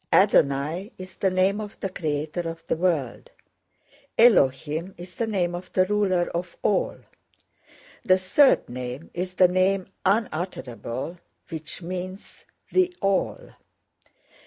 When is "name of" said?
1.29-1.79, 5.27-5.71